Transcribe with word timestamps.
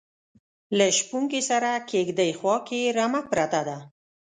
لکه 0.77 0.95
شپونکي 0.99 1.41
سره 1.49 1.71
کیږدۍ 1.89 2.31
خواکې 2.39 2.79
رمه 2.97 3.21
پرته 3.31 3.61
ده 3.67 3.77